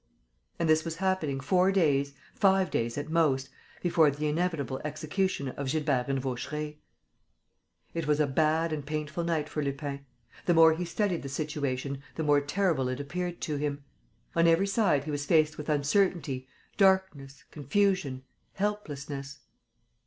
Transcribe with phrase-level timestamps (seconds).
[0.57, 3.49] And this was happening four days, five days at most,
[3.83, 6.79] before the inevitable execution of Gilbert and Vaucheray.
[7.93, 10.03] It was a bad and painful night for Lupin.
[10.47, 13.83] The more he studied the situation the more terrible it appeared to him.
[14.35, 16.47] On every side he was faced with uncertainty,
[16.77, 18.23] darkness, confusion,
[18.53, 19.41] helplessness.